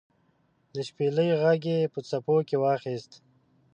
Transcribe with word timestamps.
د 0.73 0.75
شپیلۍ 0.87 1.29
ږغ 1.39 1.43
یې 1.67 1.79
په 1.93 1.99
څپو 2.09 2.35
کې 2.47 2.55
واخیست 2.59 3.11